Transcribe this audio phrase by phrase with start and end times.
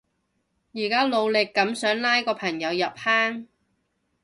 [0.73, 3.47] 而家努力噉想拉個朋友入坑